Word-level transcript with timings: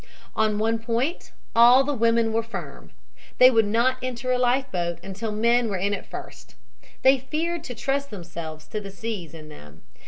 "On 0.35 0.57
one 0.57 0.79
point 0.79 1.31
all 1.55 1.83
the 1.83 1.93
women 1.93 2.33
were 2.33 2.41
firm. 2.41 2.89
They 3.37 3.51
would 3.51 3.67
not 3.67 3.97
enter 4.01 4.31
a 4.31 4.39
Life 4.39 4.71
boat 4.71 4.97
until 5.03 5.31
men 5.31 5.69
were 5.69 5.77
in 5.77 5.93
it 5.93 6.07
first. 6.07 6.55
They 7.03 7.19
feared 7.19 7.63
to 7.65 7.75
trust 7.75 8.09
themselves 8.09 8.67
to 8.69 8.81
the 8.81 8.89
seas 8.89 9.35
in 9.35 9.49
them. 9.49 9.83